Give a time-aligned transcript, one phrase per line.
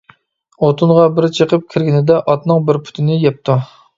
[0.67, 3.61] ئوتۇنغا بىر چىقىپ كىرگىنىدە، ئاتنىڭ بىر پۇتىنى يەپتۇ.